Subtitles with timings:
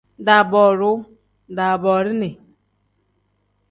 [0.27, 1.05] Daabooruu pl:
[1.57, 2.39] daaboorini n.